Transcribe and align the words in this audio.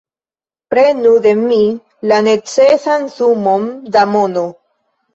Prenu 0.73 1.11
de 1.25 1.33
mi 1.43 1.59
la 2.13 2.19
necesan 2.31 3.09
sumon 3.21 3.71
da 3.99 4.11
mono! 4.19 4.51